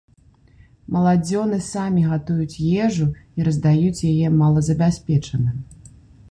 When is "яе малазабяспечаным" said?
4.13-5.57